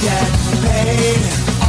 get 0.00 0.32
paid. 0.62 1.59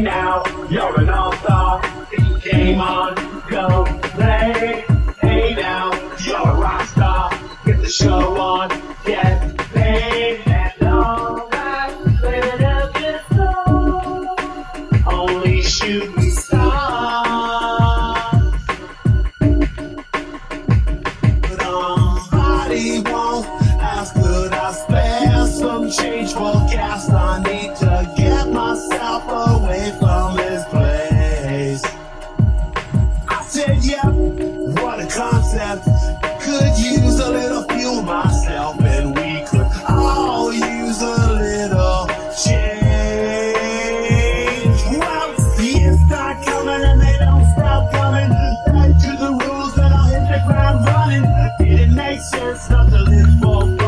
Now, 0.00 0.42
you're 0.70 0.98
an 0.98 1.10
all-star. 1.10 1.82
Game 2.42 2.80
on, 2.80 3.14
go 3.50 3.84
play. 4.14 4.84
Hey 5.20 5.54
now, 5.54 5.92
you're 6.24 6.38
a 6.38 6.54
rock 6.54 6.88
star. 6.88 7.30
Get 7.66 7.82
the 7.82 7.88
show 7.90 8.34
on, 8.40 8.70
get 9.04 9.58
paid. 9.74 10.40
And 10.46 10.88
all 10.88 11.48
that 11.50 11.92
glitters 12.18 12.96
is 13.04 13.20
gold. 13.36 15.06
Only 15.06 15.60
shooting 15.60 16.30
stars. 16.30 16.56
But 21.42 21.60
somebody 21.60 23.00
won't 23.02 23.46
ask, 23.82 24.14
could 24.14 24.52
I 24.54 24.72
spare 24.72 25.46
some 25.46 25.90
change 25.90 26.32
for 26.32 26.69
could 36.60 36.78
use 36.78 37.18
a 37.20 37.30
little 37.30 37.62
fuel 37.70 38.02
myself, 38.02 38.78
and 38.80 39.16
we 39.16 39.44
could 39.46 39.66
all 39.88 40.52
use 40.52 41.00
a 41.00 41.32
little 41.32 42.06
change. 42.44 42.80
Well, 44.98 45.34
the 45.56 45.80
ends 45.82 46.02
start 46.06 46.44
coming 46.44 46.82
and 46.84 47.00
they 47.00 47.16
don't 47.18 47.46
stop 47.54 47.90
coming. 47.92 48.28
Back 48.28 48.92
to 49.04 49.10
the 49.24 49.30
rules 49.42 49.74
that 49.76 49.92
I 49.92 50.10
hit 50.10 50.24
the 50.28 50.42
ground 50.46 50.86
running. 50.86 51.24
Did 51.58 51.80
it 51.80 51.92
make 51.94 52.20
sense 52.20 52.68
not 52.68 52.90
to 52.90 52.98
live 52.98 53.40
for? 53.40 53.79